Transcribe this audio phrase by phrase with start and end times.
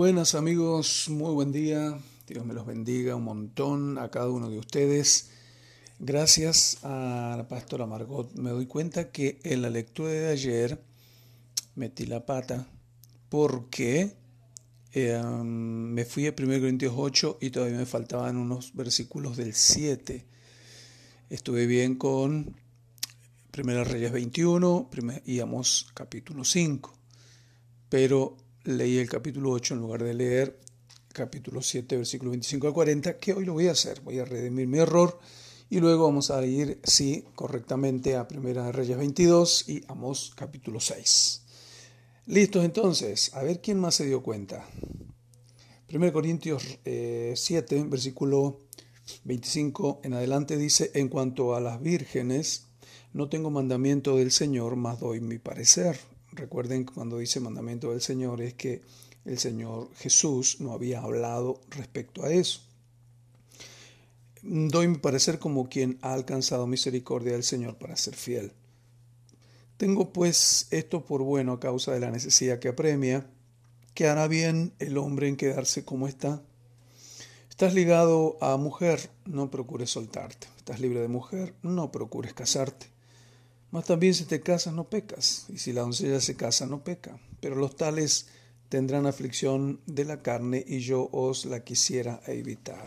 [0.00, 2.00] buenas amigos, muy buen día.
[2.26, 5.28] Dios me los bendiga un montón a cada uno de ustedes.
[5.98, 8.32] Gracias a la pastora Margot.
[8.32, 10.82] Me doy cuenta que en la lectura de ayer
[11.74, 12.66] metí la pata
[13.28, 14.16] porque
[14.94, 20.24] eh, me fui a 1 Corintios 8 y todavía me faltaban unos versículos del 7.
[21.28, 22.56] Estuve bien con
[23.54, 24.88] 1 Reyes 21
[25.26, 25.42] y
[25.92, 26.90] capítulo 5,
[27.90, 30.60] pero leí el capítulo 8 en lugar de leer
[31.12, 34.00] capítulo 7, versículo 25 al 40, que hoy lo voy a hacer.
[34.02, 35.18] Voy a redimir mi error
[35.68, 40.80] y luego vamos a ir, sí, correctamente a Primera de Reyes 22 y Amos capítulo
[40.80, 41.42] 6.
[42.26, 44.66] Listos entonces, a ver quién más se dio cuenta.
[45.92, 48.60] 1 Corintios 7, eh, versículo
[49.24, 52.68] 25 en adelante dice, en cuanto a las vírgenes,
[53.12, 55.98] no tengo mandamiento del Señor, mas doy mi parecer.
[56.32, 58.82] Recuerden cuando dice mandamiento del Señor es que
[59.24, 62.60] el Señor Jesús no había hablado respecto a eso.
[64.42, 68.52] Doy mi parecer como quien ha alcanzado misericordia del Señor para ser fiel.
[69.76, 73.26] Tengo pues esto por bueno a causa de la necesidad que apremia,
[73.94, 76.42] que hará bien el hombre en quedarse como está.
[77.48, 80.46] Estás ligado a mujer, no procures soltarte.
[80.56, 82.86] Estás libre de mujer, no procures casarte.
[83.70, 87.18] Mas también si te casas no pecas, y si la doncella se casa no peca.
[87.40, 88.26] Pero los tales
[88.68, 92.86] tendrán aflicción de la carne y yo os la quisiera evitar.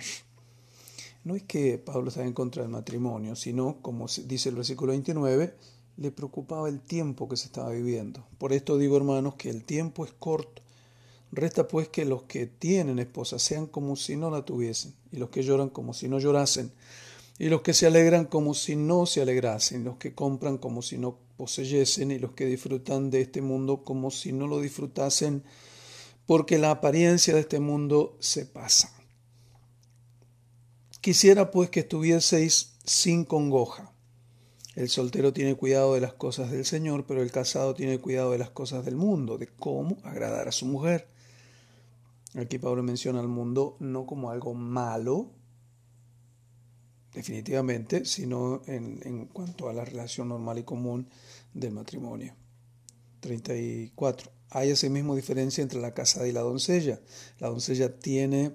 [1.24, 5.56] No es que Pablo estaba en contra del matrimonio, sino, como dice el versículo 29,
[5.98, 8.26] le preocupaba el tiempo que se estaba viviendo.
[8.38, 10.62] Por esto digo, hermanos, que el tiempo es corto.
[11.32, 15.30] Resta pues que los que tienen esposa sean como si no la tuviesen, y los
[15.30, 16.72] que lloran como si no llorasen,
[17.40, 20.98] y los que se alegran como si no se alegrasen, los que compran como si
[20.98, 25.44] no poseyesen, y los que disfrutan de este mundo como si no lo disfrutasen,
[26.26, 28.94] porque la apariencia de este mundo se pasa.
[31.02, 33.92] Quisiera pues que estuvieseis sin congoja.
[34.76, 38.38] El soltero tiene cuidado de las cosas del Señor, pero el casado tiene cuidado de
[38.38, 41.10] las cosas del mundo, de cómo agradar a su mujer.
[42.36, 45.30] Aquí Pablo menciona al mundo no como algo malo,
[47.14, 51.08] definitivamente, sino en, cuanto a la relación normal y común
[51.54, 52.36] del matrimonio.
[53.20, 54.32] 34.
[54.50, 57.00] Hay asimismo diferencia entre la casada y la doncella.
[57.40, 58.54] La doncella tiene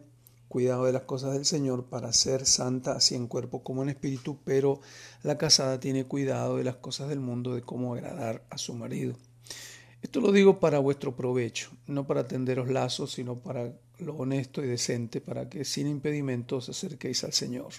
[0.49, 4.39] cuidado de las cosas del Señor para ser santa así en cuerpo como en espíritu,
[4.45, 4.81] pero
[5.23, 9.17] la casada tiene cuidado de las cosas del mundo, de cómo agradar a su marido.
[10.01, 14.69] Esto lo digo para vuestro provecho, no para tenderos lazos, sino para lo honesto y
[14.69, 17.73] decente, para que sin impedimento os acerquéis al Señor.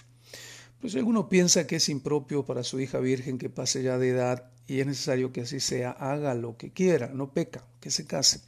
[0.80, 4.08] Pues si alguno piensa que es impropio para su hija virgen que pase ya de
[4.08, 8.06] edad y es necesario que así sea, haga lo que quiera, no peca, que se
[8.06, 8.40] case.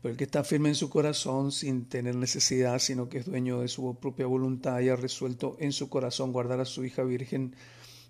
[0.00, 3.60] Pero el que está firme en su corazón sin tener necesidad, sino que es dueño
[3.60, 7.54] de su propia voluntad y ha resuelto en su corazón guardar a su hija virgen,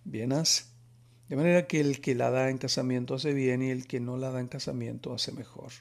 [0.04, 0.64] bien hace.
[1.28, 4.18] De manera que el que la da en casamiento hace bien y el que no
[4.18, 5.72] la da en casamiento hace mejor.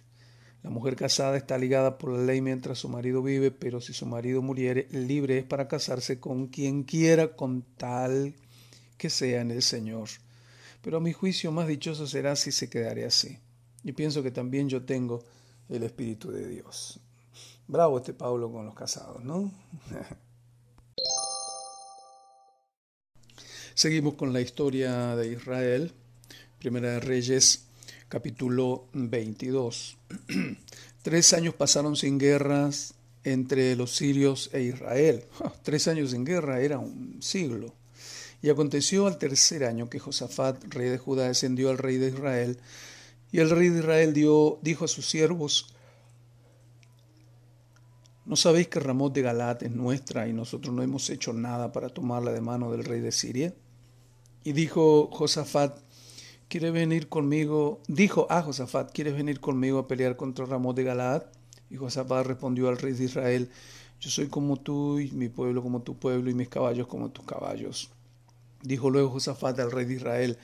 [0.68, 4.06] La mujer casada está ligada por la ley mientras su marido vive, pero si su
[4.06, 8.36] marido muriere, libre es para casarse con quien quiera, con tal
[8.98, 10.10] que sea en el Señor.
[10.82, 13.40] Pero a mi juicio más dichoso será si se quedare así.
[13.86, 15.24] Y pienso que también yo tengo
[15.70, 17.00] el Espíritu de Dios.
[17.66, 19.50] Bravo este Pablo con los casados, ¿no?
[23.74, 25.94] Seguimos con la historia de Israel.
[26.60, 27.67] Primera de Reyes
[28.10, 29.98] capítulo 22.
[31.02, 35.26] Tres años pasaron sin guerras entre los sirios e Israel.
[35.64, 37.74] Tres años sin guerra era un siglo.
[38.42, 42.60] Y aconteció al tercer año que Josafat, rey de Judá, descendió al rey de Israel,
[43.32, 44.14] y el rey de Israel
[44.62, 45.74] dijo a sus siervos,
[48.26, 51.90] ¿No sabéis que Ramón de Galat es nuestra y nosotros no hemos hecho nada para
[51.90, 53.54] tomarla de mano del rey de Siria?
[54.44, 55.80] Y dijo Josafat,
[56.50, 57.82] ¿Quieres venir conmigo?
[57.90, 61.24] Dijo a Josafat, ¿quieres venir conmigo a pelear contra Ramón de Galaad?
[61.70, 63.50] Y Josafat respondió al rey de Israel,
[64.00, 67.26] yo soy como tú y mi pueblo como tu pueblo y mis caballos como tus
[67.26, 67.90] caballos.
[68.62, 70.38] Dijo luego Josafat al rey de Israel,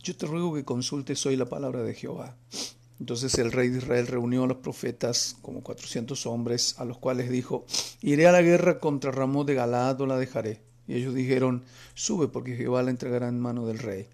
[0.00, 2.36] yo te ruego que consultes hoy la palabra de Jehová.
[3.00, 7.30] Entonces el rey de Israel reunió a los profetas, como cuatrocientos hombres, a los cuales
[7.30, 7.66] dijo,
[8.00, 10.60] iré a la guerra contra Ramón de Galaad o la dejaré.
[10.86, 11.64] Y ellos dijeron,
[11.94, 14.06] sube porque Jehová la entregará en mano del rey.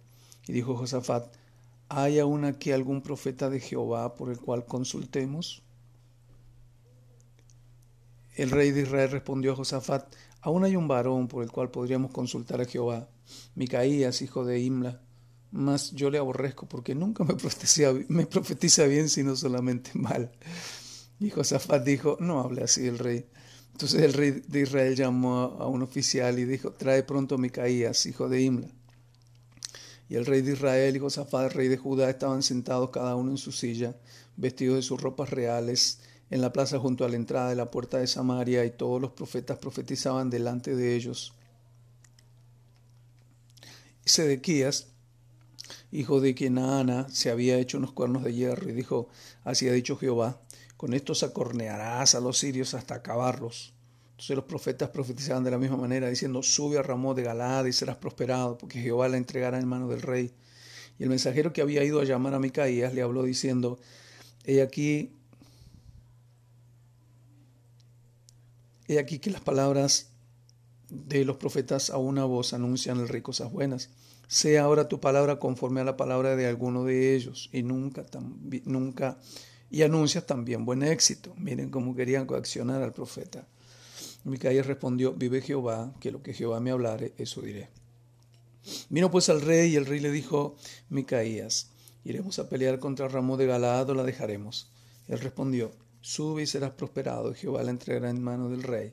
[0.46, 1.34] Y dijo Josafat,
[1.88, 5.62] ¿hay aún aquí algún profeta de Jehová por el cual consultemos?
[8.34, 12.10] El rey de Israel respondió a Josafat, aún hay un varón por el cual podríamos
[12.10, 13.08] consultar a Jehová,
[13.54, 15.00] Micaías, hijo de Imla,
[15.52, 17.34] mas yo le aborrezco porque nunca me
[18.26, 20.32] profetiza, bien, sino solamente mal.
[21.20, 23.24] Y Josafat dijo, no hable así el rey.
[23.70, 28.04] Entonces el rey de Israel llamó a un oficial y dijo, trae pronto a Micaías,
[28.06, 28.68] hijo de Imla.
[30.14, 33.36] Y el rey de Israel y Josafat, rey de Judá, estaban sentados cada uno en
[33.36, 33.96] su silla,
[34.36, 35.98] vestidos de sus ropas reales,
[36.30, 39.10] en la plaza junto a la entrada de la puerta de Samaria, y todos los
[39.10, 41.34] profetas profetizaban delante de ellos.
[44.04, 44.86] Sedequías,
[45.90, 49.08] hijo de Kenaana, se había hecho unos cuernos de hierro, y dijo,
[49.42, 50.40] así ha dicho Jehová,
[50.76, 53.73] con estos acornearás a los sirios hasta acabarlos.
[54.14, 57.72] Entonces los profetas profetizaban de la misma manera, diciendo, sube a Ramón de Galad y
[57.72, 60.32] serás prosperado, porque Jehová la entregará en mano del rey.
[61.00, 63.80] Y el mensajero que había ido a llamar a Micaías le habló diciendo,
[64.44, 65.10] he aquí,
[68.86, 70.10] he aquí que las palabras
[70.90, 73.90] de los profetas a una voz anuncian al rey cosas buenas.
[74.28, 78.06] Sea ahora tu palabra conforme a la palabra de alguno de ellos, y nunca,
[78.64, 79.18] nunca
[79.70, 81.34] y anuncias también buen éxito.
[81.36, 83.44] Miren cómo querían coaccionar al profeta.
[84.24, 87.68] Micaías respondió, vive Jehová, que lo que Jehová me hablare, eso diré.
[88.88, 90.56] Vino pues al rey y el rey le dijo,
[90.88, 91.70] Micaías,
[92.04, 94.70] iremos a pelear contra Ramón de Galaad o la dejaremos.
[95.08, 98.92] Él respondió, sube y serás prosperado, y Jehová la entregará en mano del rey.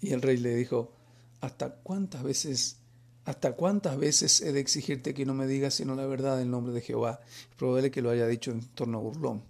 [0.00, 0.92] Y el rey le dijo,
[1.40, 2.80] ¿hasta cuántas veces
[3.24, 6.72] ¿Hasta cuántas veces he de exigirte que no me digas sino la verdad en nombre
[6.72, 7.20] de Jehová?
[7.50, 9.42] Es probable que lo haya dicho en torno a burlón.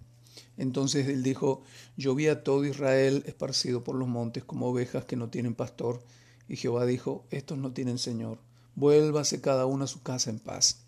[0.57, 1.63] Entonces él dijo,
[1.97, 6.03] yo vi a todo Israel esparcido por los montes como ovejas que no tienen pastor.
[6.47, 8.39] Y Jehová dijo, estos no tienen Señor,
[8.75, 10.83] vuélvase cada uno a su casa en paz.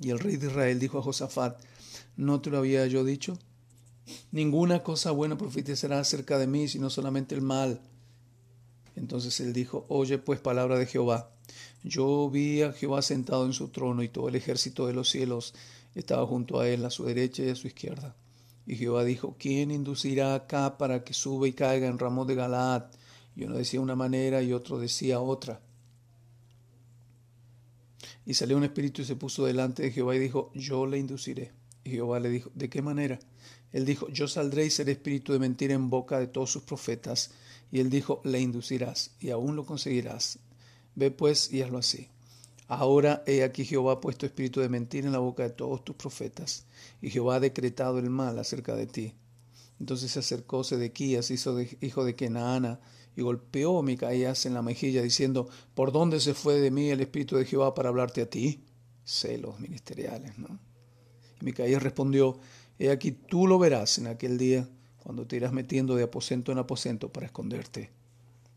[0.00, 1.60] Y el rey de Israel dijo a Josafat,
[2.16, 3.38] ¿no te lo había yo dicho?
[4.32, 7.80] Ninguna cosa buena profetizará acerca de mí, sino solamente el mal.
[8.96, 11.32] Entonces él dijo, oye pues palabra de Jehová.
[11.82, 15.54] Yo vi a Jehová sentado en su trono y todo el ejército de los cielos
[15.94, 18.14] estaba junto a él, a su derecha y a su izquierda.
[18.70, 22.84] Y Jehová dijo, ¿quién inducirá acá para que suba y caiga en Ramón de Galaad?
[23.34, 25.60] Y uno decía una manera y otro decía otra.
[28.24, 31.50] Y salió un espíritu y se puso delante de Jehová y dijo, yo le induciré.
[31.82, 33.18] Y Jehová le dijo, ¿de qué manera?
[33.72, 37.32] Él dijo, yo saldré y seré espíritu de mentira en boca de todos sus profetas.
[37.72, 40.38] Y él dijo, le inducirás y aún lo conseguirás.
[40.94, 42.06] Ve pues y hazlo así.
[42.70, 45.96] Ahora he aquí Jehová ha puesto espíritu de mentira en la boca de todos tus
[45.96, 46.66] profetas,
[47.02, 49.12] y Jehová ha decretado el mal acerca de ti.
[49.80, 52.78] Entonces se acercó Sedequías, hijo de, hijo de Kenaana,
[53.16, 57.00] y golpeó a Micaías en la mejilla, diciendo, ¿por dónde se fue de mí el
[57.00, 58.62] espíritu de Jehová para hablarte a ti?
[59.04, 60.60] Celos ministeriales, ¿no?
[61.40, 62.38] Y Micaías respondió,
[62.78, 64.68] he aquí tú lo verás en aquel día,
[65.02, 67.90] cuando te irás metiendo de aposento en aposento para esconderte.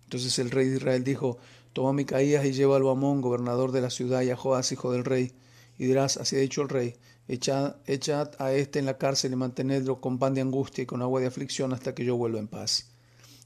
[0.04, 1.40] Entonces el rey de Israel dijo,
[1.74, 4.92] Toma a Micaías y llévalo a Amón, gobernador de la ciudad, y a Joás, hijo
[4.92, 5.34] del rey.
[5.80, 6.96] Y dirás, así ha dicho el rey,
[7.28, 11.02] echad, echad a éste en la cárcel y mantenedlo con pan de angustia y con
[11.02, 12.92] agua de aflicción hasta que yo vuelva en paz.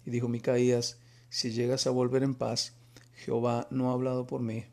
[0.05, 0.97] Y dijo Micaías,
[1.29, 2.73] si llegas a volver en paz,
[3.15, 4.65] Jehová no ha hablado por mí.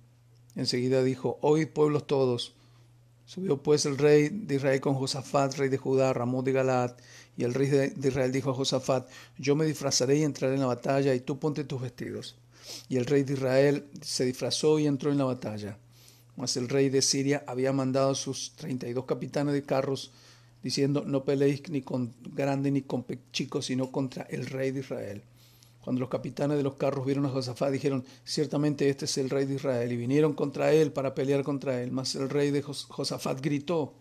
[0.56, 2.54] Enseguida dijo, oíd pueblos todos.
[3.26, 6.96] Subió pues el rey de Israel con Josafat, rey de Judá, Ramón de Galaad,
[7.36, 9.08] y el rey de Israel dijo a Josafat,
[9.38, 12.36] yo me disfrazaré y entraré en la batalla, y tú ponte tus vestidos.
[12.88, 15.78] Y el rey de Israel se disfrazó y entró en la batalla.
[16.36, 20.12] Mas el rey de Siria había mandado a sus treinta y dos capitanes de carros,
[20.62, 25.22] diciendo, no peleéis ni con grande ni con chico, sino contra el rey de Israel.
[25.80, 29.44] Cuando los capitanes de los carros vieron a Josafat, dijeron, ciertamente este es el rey
[29.44, 31.92] de Israel, y vinieron contra él para pelear contra él.
[31.92, 33.94] Mas el rey de Josafat gritó.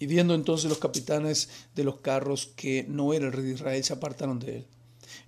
[0.00, 3.84] Y viendo entonces los capitanes de los carros que no era el rey de Israel,
[3.84, 4.66] se apartaron de él.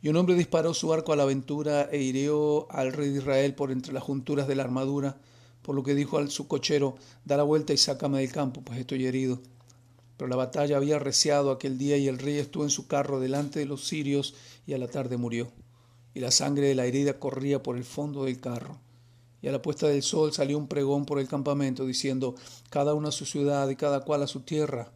[0.01, 3.55] Y un hombre disparó su arco a la aventura e hirió al rey de Israel
[3.55, 5.19] por entre las junturas de la armadura,
[5.63, 8.79] por lo que dijo al su cochero, da la vuelta y sácame del campo, pues
[8.79, 9.41] estoy herido.
[10.17, 13.61] Pero la batalla había arreciado aquel día y el rey estuvo en su carro delante
[13.61, 14.35] de los sirios
[14.67, 15.51] y a la tarde murió.
[16.15, 18.79] Y la sangre de la herida corría por el fondo del carro.
[19.41, 22.35] Y a la puesta del sol salió un pregón por el campamento diciendo,
[22.71, 24.93] cada uno a su ciudad y cada cual a su tierra.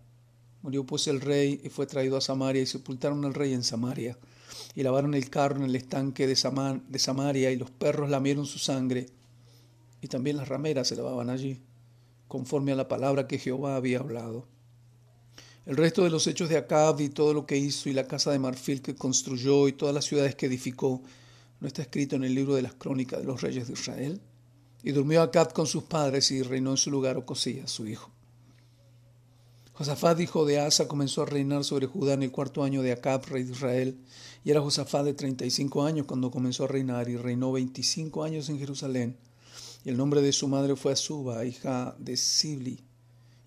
[0.62, 4.18] Murió pues el rey y fue traído a Samaria y sepultaron al rey en Samaria
[4.74, 9.06] y lavaron el carro en el estanque de, Samaria y los perros lamieron su sangre
[10.00, 11.60] y también las rameras se lavaban allí,
[12.28, 14.46] conforme a la palabra que Jehová había hablado.
[15.64, 18.30] El resto de los hechos de Acab y todo lo que hizo y la casa
[18.30, 21.02] de marfil que construyó y todas las ciudades que edificó,
[21.60, 24.20] ¿no está escrito en el libro de las crónicas de los reyes de Israel?
[24.84, 28.12] Y durmió Acab con sus padres y reinó en su lugar Ocosías, su hijo.
[29.78, 33.26] Josafat, hijo de Asa, comenzó a reinar sobre Judá en el cuarto año de Acab,
[33.26, 33.98] rey de Israel,
[34.42, 38.58] y era Josafat de 35 años cuando comenzó a reinar y reinó 25 años en
[38.58, 39.18] Jerusalén.
[39.84, 42.80] Y el nombre de su madre fue Azuba, hija de Sibli.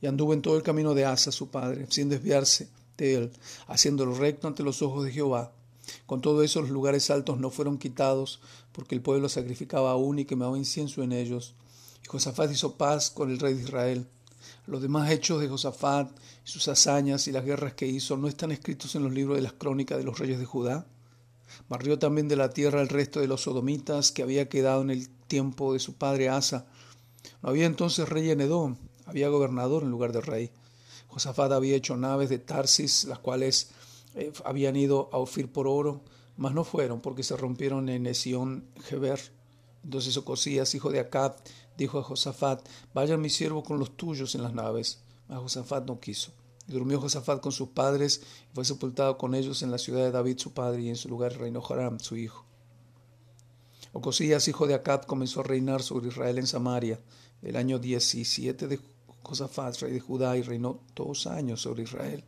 [0.02, 3.32] y anduvo en todo el camino de Asa, su padre, sin desviarse de él,
[3.66, 5.52] haciéndolo recto ante los ojos de Jehová.
[6.06, 8.40] Con todo eso los lugares altos no fueron quitados,
[8.72, 11.56] porque el pueblo sacrificaba aún y quemaba incienso en ellos.
[12.04, 14.08] Y Josafat hizo paz con el rey de Israel.
[14.66, 16.12] Los demás hechos de Josafat,
[16.44, 19.54] sus hazañas y las guerras que hizo no están escritos en los libros de las
[19.54, 20.86] crónicas de los reyes de Judá.
[21.68, 25.10] Barrió también de la tierra el resto de los sodomitas que había quedado en el
[25.10, 26.68] tiempo de su padre Asa.
[27.42, 30.52] No había entonces rey en Edom, había gobernador en lugar de rey.
[31.08, 33.72] Josafat había hecho naves de Tarsis, las cuales
[34.16, 36.02] eh, habían ido a Ofir por oro,
[36.38, 39.20] mas no fueron porque se rompieron en Esión Geber.
[39.84, 41.36] Entonces Ocosías, hijo de Acab,
[41.84, 45.00] dijo a Josafat, vayan mis siervos con los tuyos en las naves.
[45.28, 46.32] Mas Josafat no quiso.
[46.68, 48.22] Y durmió Josafat con sus padres
[48.52, 51.10] y fue sepultado con ellos en la ciudad de David su padre y en su
[51.10, 52.46] lugar reinó Joram su hijo.
[53.92, 57.00] Ocosías, hijo de Acab, comenzó a reinar sobre Israel en Samaria
[57.42, 58.80] el año 17 de
[59.24, 62.24] Josafat, rey de Judá, y reinó dos años sobre Israel.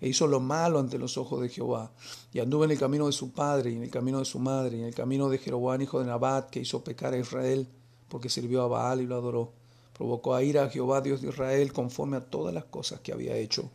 [0.00, 1.92] E hizo lo malo ante los ojos de Jehová,
[2.32, 4.76] y anduvo en el camino de su padre, y en el camino de su madre,
[4.76, 7.68] y en el camino de Jeroboam, hijo de Nabat, que hizo pecar a Israel,
[8.08, 9.52] porque sirvió a Baal y lo adoró.
[9.92, 13.36] Provocó a ira a Jehová, Dios de Israel, conforme a todas las cosas que había
[13.36, 13.70] hecho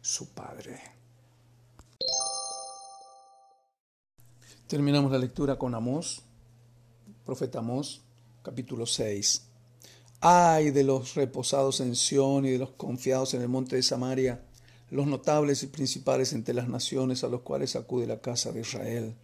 [0.00, 0.80] su padre.
[4.66, 6.22] Terminamos la lectura con Amós,
[7.24, 8.02] profeta Amós,
[8.42, 9.46] capítulo 6.
[10.20, 14.42] Ay de los reposados en Sión y de los confiados en el monte de Samaria,
[14.90, 19.14] los notables y principales entre las naciones a los cuales acude la casa de Israel.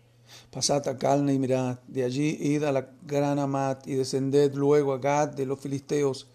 [0.50, 4.92] Pasad a Calna y mirad, de allí id a la gran Amat y descended luego
[4.92, 6.26] a Gad de los filisteos.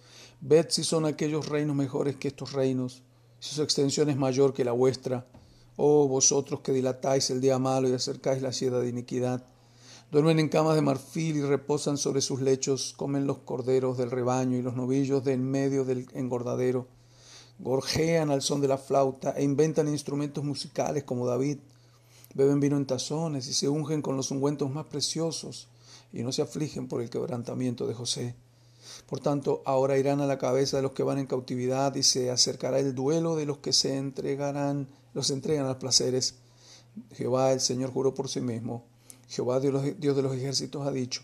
[0.42, 3.04] Ved si son aquellos reinos mejores que estos reinos,
[3.40, 5.26] si su extensión es mayor que la vuestra.
[5.78, 9.46] Oh vosotros que dilatáis el día malo y acercáis la sieda de iniquidad.
[10.12, 14.56] Duermen en camas de marfil y reposan sobre sus lechos, comen los corderos del rebaño
[14.58, 16.88] y los novillos de en medio del engordadero.
[17.60, 21.58] Gorjean al son de la flauta e inventan instrumentos musicales como David.
[22.36, 25.68] Beben vino en tazones y se ungen con los ungüentos más preciosos
[26.14, 28.36] y no se afligen por el quebrantamiento de José.
[29.08, 32.30] Por tanto, ahora irán a la cabeza de los que van en cautividad y se
[32.30, 36.36] acercará el duelo de los que se entregarán, los entregan a los placeres.
[37.14, 38.86] Jehová el Señor juró por sí mismo
[39.28, 41.22] Jehová Dios de los ejércitos ha dicho,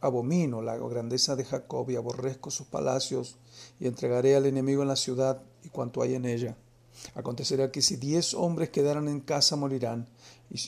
[0.00, 3.36] abomino la grandeza de Jacob y aborrezco sus palacios
[3.80, 6.56] y entregaré al enemigo en la ciudad y cuanto hay en ella.
[7.14, 10.08] Acontecerá que si diez hombres quedaran en casa morirán,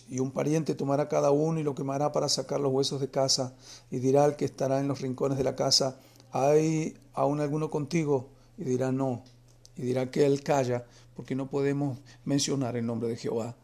[0.08, 3.54] y un pariente tomará cada uno y lo quemará para sacar los huesos de casa,
[3.90, 5.98] y dirá al que estará en los rincones de la casa,
[6.32, 8.30] ¿hay aún alguno contigo?
[8.56, 9.22] Y dirá no,
[9.76, 13.56] y dirá que él calla, porque no podemos mencionar el nombre de Jehová.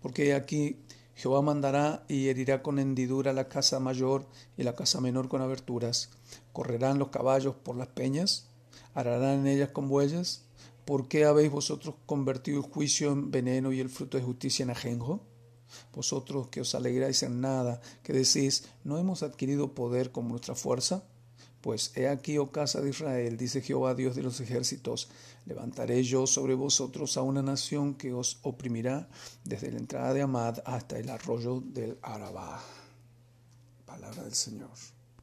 [0.00, 0.76] Porque aquí
[1.18, 4.26] Jehová mandará y herirá con hendidura la casa mayor
[4.56, 6.10] y la casa menor con aberturas.
[6.52, 8.46] Correrán los caballos por las peñas,
[8.94, 10.44] ararán en ellas con bueyes.
[10.88, 14.70] ¿Por qué habéis vosotros convertido el juicio en veneno y el fruto de justicia en
[14.70, 15.20] ajenjo?
[15.94, 21.04] Vosotros que os alegráis en nada, que decís, ¿no hemos adquirido poder con nuestra fuerza?
[21.60, 25.10] Pues he aquí, oh casa de Israel, dice Jehová Dios de los ejércitos,
[25.44, 29.10] levantaré yo sobre vosotros a una nación que os oprimirá
[29.44, 32.64] desde la entrada de Amad hasta el arroyo del Arabá.
[33.84, 34.70] Palabra del Señor.